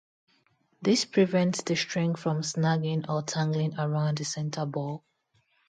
[0.81, 5.03] This prevents the string from snagging or tangling around the center ball.